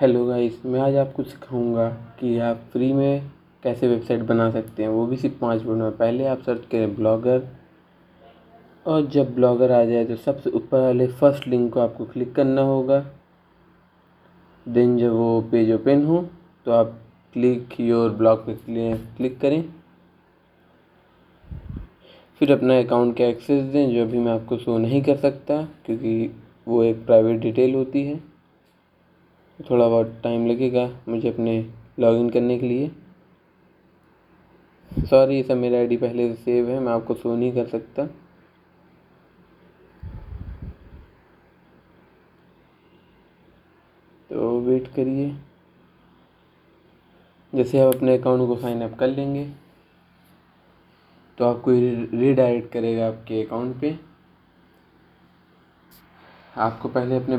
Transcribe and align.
Hello 0.00 0.24
guys 0.26 0.54
मैं 0.66 0.80
आज 0.80 0.96
आपको 0.96 1.22
सिखाऊँगा 1.22 1.88
कि 2.18 2.38
आप 2.38 2.56
फ्री 2.72 2.92
में 2.92 3.30
कैसे 3.62 3.88
वेबसाइट 3.88 4.22
बना 4.22 4.50
सकते 4.50 4.82
हैं। 4.82 4.88
वो 4.90 5.06
भी 5.06 5.16
सिर्फ़ 5.16 5.38
पाँच 5.40 5.62
मिनट 5.62 5.82
में। 5.82 5.96
पहले 5.96 6.26
आप 6.26 6.42
सर्च 6.42 6.66
करें 6.72 6.94
ब्लॉगर 6.96 7.46
और 8.86 9.06
जब 9.06 9.34
ब्लॉगर 9.34 9.72
आ 9.72 9.82
जाए 9.84 10.04
तो 10.04 10.16
सबसे 10.16 10.50
ऊपर 10.50 10.80
वाले 10.80 11.06
फ़र्स्ट 11.06 11.48
लिंक 11.48 11.72
को 11.74 11.80
आपको 11.80 12.04
क्लिक 12.04 12.34
करना 12.34 12.62
होगा। 12.62 13.00
देन 14.66 14.96
जब 14.98 15.12
वो 15.12 15.40
पेज 15.52 15.72
ओपन 15.72 16.04
हो 16.06 16.22
तो 16.66 16.72
आप 16.72 16.94
क्लिक 17.34 17.80
योर 17.80 18.10
ब्लॉग 18.12 18.46
पे 18.46 18.58
क्लिक 19.16 19.40
करें। 19.40 19.62
फिर 22.40 22.52
अपना 22.52 22.78
अकाउंट 22.78 23.16
का 23.18 23.24
एक्सेस 23.24 23.64
दें, 23.64 23.94
जो 23.94 24.02
अभी 24.02 24.18
मैं 24.18 24.32
आपको 24.32 24.58
शो 24.58 24.78
नहीं 24.78 25.02
कर 25.02 25.16
सकता, 25.16 25.62
क्योंकि 25.86 26.30
वो 26.68 26.82
एक 26.84 27.04
प्राइवेट 27.06 27.40
डिटेल 27.40 27.74
होती 27.74 28.06
है। 28.06 28.35
थोड़ा 29.60 29.88
बहुत 29.88 30.20
टाइम 30.22 30.46
लगेगा 30.46 30.88
मुझे 31.08 31.28
अपने 31.28 31.58
लॉगिन 31.98 32.30
करने 32.30 32.58
के 32.58 32.68
लिए। 32.68 32.90
सॉरी 35.10 35.42
सब 35.42 35.56
मेरा 35.56 35.78
आईडी 35.78 35.96
पहले 35.96 36.28
से 36.28 36.42
सेव 36.42 36.68
है, 36.70 36.78
मैं 36.80 36.92
आपको 36.92 37.14
शो 37.14 37.34
नहीं 37.36 37.52
कर 37.52 37.66
सकता। 37.66 38.06
तो 44.30 44.58
वेट 44.60 44.88
करिए। 44.94 45.34
जैसे 47.52 47.80
आप 47.80 47.94
अपने 47.94 48.16
अकाउंट 48.18 48.46
को 48.48 48.56
साइन 48.56 48.82
अप 48.82 48.98
कर 48.98 49.08
लेंगे 49.08 49.44
तो 51.38 51.44
आपको 51.44 51.70
रीडायरेक्ट 51.70 52.72
करेगा 52.72 53.06
आपके 53.08 53.42
अकाउंट 53.44 53.80
पे। 53.80 53.90
आपको 56.56 56.88
पहले 56.88 57.16
अपने 57.16 57.36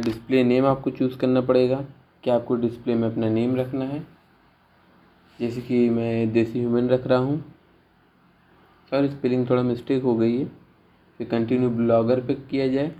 डिस्प्ले 0.00 0.42
नेम 0.44 0.66
आपको 0.66 0.90
चूज़ 0.90 1.16
करना 1.18 1.40
पड़ेगा 1.40 1.76
कि 2.24 2.30
आपको 2.30 2.54
डिस्प्ले 2.56 2.94
में 2.94 3.08
अपना 3.10 3.28
नेम 3.28 3.56
रखना 3.56 3.84
है। 3.84 4.00
जैसे 5.38 5.60
कि 5.60 5.88
मैं 5.90 6.32
देसी 6.32 6.58
ह्यूमन 6.58 6.88
रख 6.88 7.06
रहा 7.06 7.18
हूँ। 7.18 7.38
सॉरी 8.92 9.08
स्पेलिंग 9.08 9.48
थोड़ा 9.50 9.62
मिस्टेक 9.62 10.02
हो 10.02 10.14
गई 10.16 10.38
है, 10.38 10.44
फिर 11.20 11.26
कंटिन्यू 11.28 11.70
ब्लॉगर 11.70 12.20
पे 12.20 12.34
किया 12.50 12.68
जाए। 12.68 12.92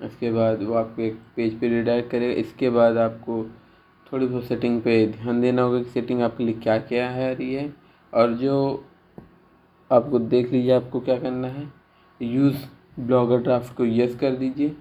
इसके 0.00 0.30
बाद 0.32 0.62
वो 0.62 0.74
आपको 0.74 1.02
एक 1.02 1.18
पेज 1.36 1.58
पे 1.60 1.68
रिडायरेक्ट 1.68 2.10
करेगा 2.10 2.40
इसके 2.40 2.70
बाद 2.70 2.96
आपको 2.98 3.42
थोड़ी 4.06 4.26
बहुत 4.26 4.44
सेटिंग 4.44 4.80
पे 4.82 5.06
ध्यान 5.08 5.40
देना 5.40 5.62
होगा 5.62 5.82
कि 5.82 5.90
सेटिंग 5.90 6.22
आपके 6.22 6.44
लिए 6.44 6.54
क्या 6.54 6.78
क्या 6.78 7.08
है 7.10 7.34
रही 7.34 7.54
है। 7.54 7.72
और 8.12 8.32
जो 8.34 8.84
आपको 9.90 10.18
देख 10.18 10.52
लीजिए 10.52 10.72
आपको 10.72 11.00
क्या 11.00 11.18
करना 11.18 11.48
है। 11.48 11.66
यूज़ 12.20 12.64
ब्लॉगर 13.00 13.38
ड्राफ्ट 13.38 13.76
को 13.76 13.84
यस 13.84 14.16
कर 14.16 14.36
दीजिए। 14.36 14.76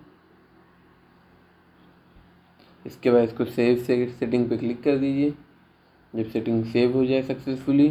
इसके 2.86 3.12
बाद 3.12 3.24
इसको 3.24 3.46
सेव 3.46 3.78
से 3.78 4.08
सेटिंग 4.10 4.50
पे 4.50 4.58
क्लिक 4.58 4.84
कर 4.84 4.98
दीजिए। 4.98 5.34
जब 6.16 6.30
सेटिंग 6.30 6.66
सेव 6.66 6.94
हो 6.94 7.06
जाए 7.06 7.22
सक्सेसफुली। 7.22 7.90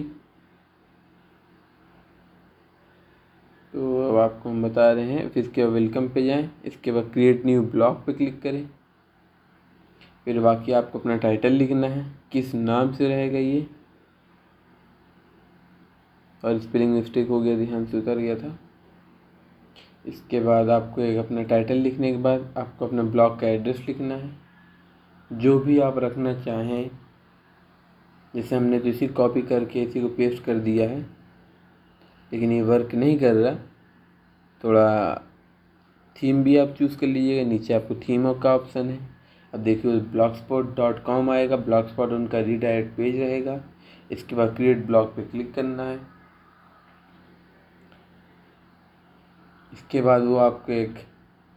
तो 3.72 4.08
अब 4.08 4.16
आपको 4.16 4.48
हम 4.48 4.62
बता 4.62 4.92
रहे 4.92 5.12
हैं, 5.12 5.28
फिर 5.28 5.44
इसके 5.44 5.64
बाद 5.64 5.72
वेलकम 5.72 6.08
पे 6.08 6.26
जाएँ। 6.26 6.50
इसके 6.64 6.92
बाद 6.92 7.10
क्रिएट 7.12 7.46
न्यू 7.46 7.62
ब्लॉग 7.62 8.04
पे 8.06 8.12
क्लिक 8.12 8.42
करें। 8.42 8.70
फिर 10.24 10.40
बाकी 10.40 10.72
आपको 10.72 10.98
अपना 10.98 11.16
टाइटल 11.16 11.52
लिखना 11.52 11.86
है, 11.86 12.12
किस 12.32 12.54
नाम 12.54 12.92
से 12.92 13.08
रहेगा 13.08 13.38
ये। 13.38 13.66
और 16.44 16.58
स्पेलिंग 16.58 16.94
मिस्टेक 16.94 17.28
हो 17.28 17.40
गया, 17.40 17.56
ध्यान 17.56 17.86
से 17.86 17.98
उतर 17.98 18.18
गया 18.18 18.36
था। 18.36 18.58
इसके 20.04 20.40
बाद 20.40 20.68
आपको 20.70 21.00
एक 21.00 21.18
अपना 21.18 21.42
टाइटल 21.42 21.76
लिखने 21.76 22.10
के 22.12 22.18
बाद 22.18 22.54
आपको 22.58 22.86
अपना 22.86 23.02
ब्लॉग 23.02 23.38
का 23.40 23.48
एड्रेस 23.48 23.82
लिखना 23.88 24.14
है। 24.14 24.30
जो 25.30 25.58
भी 25.58 25.78
आप 25.80 25.98
रखना 25.98 26.34
चाहें, 26.34 26.90
जैसे 28.34 28.56
हमने 28.56 28.78
तो 28.78 28.88
इसी 28.88 29.06
कॉपी 29.08 29.42
करके 29.42 29.82
इसी 29.82 30.00
को 30.00 30.08
पेस्ट 30.08 30.44
कर 30.44 30.58
दिया 30.58 30.88
है, 30.90 31.00
लेकिन 32.32 32.52
ये 32.52 32.62
वर्क 32.62 32.94
नहीं 32.94 33.18
कर 33.18 33.34
रहा। 33.34 33.54
थोड़ा 34.64 35.14
थीम 36.16 36.42
भी 36.44 36.56
आप 36.56 36.74
चूज़ 36.78 36.98
कर 36.98 37.06
लीजिएगा, 37.06 37.48
नीचे 37.50 37.74
आपको 37.74 37.94
थीम 37.98 38.32
का 38.32 38.54
ऑप्शन 38.54 38.88
है। 38.88 38.98
अब 39.52 39.60
देखिए 39.60 40.00
ब्लॉग 40.02 40.34
स्पॉट 40.34 40.74
डॉट 40.76 41.02
कॉम 41.04 41.30
आएगा 41.30 41.56
ब्लॉग 41.58 41.88
स्पॉट 41.88 42.12
उनका 42.12 42.40
रीडायरेक्ट 42.40 42.96
पेज 42.96 43.20
रहेगा। 43.20 43.60
इसके 44.10 44.36
बाद 44.36 44.54
क्रिएट 44.56 44.84
ब्लॉग 44.86 45.14
पे 45.16 45.22
क्लिक 45.22 45.52
करना 45.54 45.82
है। 45.82 45.98
इसके 49.72 50.00
बाद 50.02 50.22
वो 50.22 50.36
आपको 50.36 50.72
एक 50.72 50.94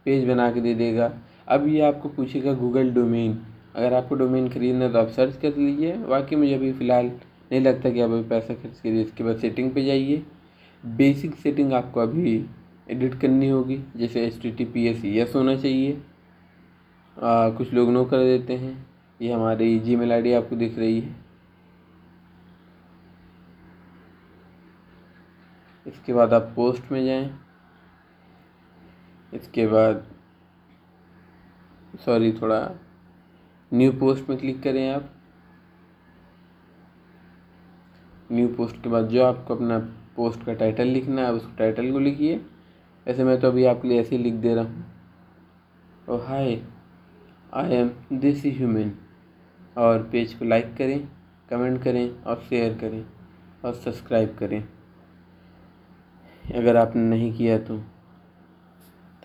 पेज 0.06 0.26
बना 0.28 0.50
के 0.52 0.60
दे 0.60 0.74
देगा। 0.74 1.12
अब 1.48 1.66
ये 1.68 1.80
आपको 1.80 2.08
पूछेगा 2.08 2.52
गूगल 2.54 2.90
डोमेन। 2.94 3.38
अगर 3.76 3.94
आपको 3.94 4.14
डोमेन 4.14 4.48
खरीदना 4.48 4.84
है 4.84 4.92
तो 4.92 4.98
आप 4.98 5.08
सर्च 5.08 5.36
कर 5.36 5.56
लीजिए। 5.56 5.96
बाकी 5.98 6.36
मुझे 6.36 6.54
अभी 6.54 6.72
फ़िलहाल 6.72 7.06
नहीं 7.06 7.60
लगता 7.60 7.90
कि 7.90 8.00
आप 8.00 8.10
अभी 8.10 8.28
पैसा 8.28 8.54
खर्च 8.54 8.80
करिए। 8.80 9.02
इसके 9.02 9.24
बाद 9.24 9.36
सेटिंग 9.36 9.70
पे 9.72 9.84
जाइए। 9.84 10.22
बेसिक 10.84 11.34
सेटिंग 11.34 11.72
आपको 11.72 12.00
अभी 12.00 12.34
एडिट 12.90 13.14
करनी 13.20 13.48
होगी। 13.48 13.80
जैसे 13.96 14.24
H 14.26 14.40
T 14.42 14.50
T 14.50 14.64
P 14.64 14.86
S 14.86 15.04
yes 15.04 15.34
होना 15.34 15.56
चाहिए। 15.56 15.92
आ, 17.16 17.48
कुछ 17.50 17.72
लोग 17.72 17.90
नो 17.90 18.04
कर 18.04 18.18
देते 18.18 18.56
हैं। 18.56 18.86
ये 19.20 19.32
हमारी 19.32 19.78
जी 19.78 19.96
मेल 19.96 20.12
आई 20.12 20.32
आपको 20.32 20.56
दिख 20.56 20.78
रही 20.78 21.00
है। 21.00 21.14
इसके 25.86 26.12
बाद 26.12 26.32
आप 26.32 26.52
पोस्ट 26.56 26.92
में 26.92 27.04
जाएँ। 27.06 27.30
इसके 29.34 29.66
बाद 29.66 30.04
सॉरी 32.04 32.32
थोड़ा 32.32 32.60
न्यू 33.72 33.92
पोस्ट 33.92 34.28
में 34.28 34.38
क्लिक 34.38 34.62
करें 34.62 34.88
आप। 34.90 35.10
न्यू 38.32 38.48
पोस्ट 38.48 38.82
के 38.82 38.88
बाद 38.88 39.08
जो 39.08 39.24
आपको 39.24 39.54
अपना 39.54 39.78
पोस्ट 40.16 40.44
का 40.46 40.52
टाइटल 40.54 40.86
लिखना 40.88 41.22
है 41.22 41.32
उस 41.32 41.56
टाइटल 41.58 41.90
को 41.92 41.98
लिखिए। 41.98 42.40
ऐसे 43.06 43.24
मैं 43.24 43.40
तो 43.40 43.48
अभी 43.48 43.64
आपके 43.64 43.88
लिए 43.88 44.00
ऐसे 44.00 44.16
ही 44.16 44.22
लिख 44.22 44.34
दे 44.34 44.54
रहा 44.54 44.64
हूँ। 44.64 44.84
ओ 46.08 46.16
hi 46.18 46.60
I 47.54 47.74
am 47.74 47.90
desi 48.12 48.50
human 48.50 48.92
और 49.76 50.02
पेज 50.12 50.34
को 50.34 50.44
लाइक 50.44 50.74
करें 50.76 51.08
कमेंट 51.50 51.82
करें 51.82 52.22
और 52.22 52.42
शेयर 52.48 52.78
करें 52.78 53.04
और 53.64 53.74
सब्सक्राइब 53.74 54.36
करें। 54.38 54.62
अगर 56.54 56.76
आपने 56.76 57.02
नहीं 57.02 57.32
किया 57.32 57.58
तो। 57.58 57.80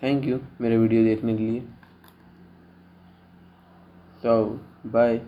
थैंक 0.02 0.24
यू 0.24 0.38
मेरे 0.60 0.76
वीडियो 0.78 1.04
देखने 1.04 1.36
के 1.36 1.42
लिए। 1.42 1.60
तो 4.22 4.44
बाय 4.86 5.20